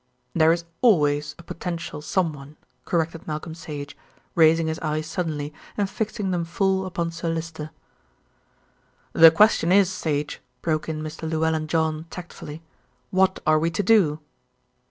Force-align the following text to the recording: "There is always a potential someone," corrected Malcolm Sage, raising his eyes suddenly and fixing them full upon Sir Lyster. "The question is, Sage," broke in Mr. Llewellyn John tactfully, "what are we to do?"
"There 0.33 0.51
is 0.51 0.65
always 0.81 1.35
a 1.37 1.43
potential 1.43 2.01
someone," 2.01 2.57
corrected 2.85 3.27
Malcolm 3.27 3.53
Sage, 3.53 3.95
raising 4.33 4.65
his 4.65 4.79
eyes 4.79 5.05
suddenly 5.05 5.53
and 5.77 5.87
fixing 5.87 6.31
them 6.31 6.43
full 6.43 6.87
upon 6.87 7.11
Sir 7.11 7.29
Lyster. 7.29 7.69
"The 9.13 9.29
question 9.29 9.71
is, 9.71 9.91
Sage," 9.91 10.41
broke 10.63 10.89
in 10.89 11.03
Mr. 11.03 11.29
Llewellyn 11.29 11.67
John 11.67 12.05
tactfully, 12.09 12.63
"what 13.11 13.41
are 13.45 13.59
we 13.59 13.69
to 13.69 13.83
do?" 13.83 14.19